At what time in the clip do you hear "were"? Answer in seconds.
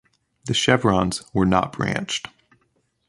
1.31-1.45